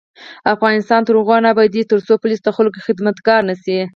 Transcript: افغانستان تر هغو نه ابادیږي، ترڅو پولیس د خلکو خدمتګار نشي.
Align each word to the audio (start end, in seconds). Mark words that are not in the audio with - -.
افغانستان 0.53 1.01
تر 1.07 1.13
هغو 1.19 1.37
نه 1.43 1.49
ابادیږي، 1.53 1.89
ترڅو 1.91 2.13
پولیس 2.21 2.41
د 2.43 2.49
خلکو 2.57 2.79
خدمتګار 2.87 3.41
نشي. 3.49 3.79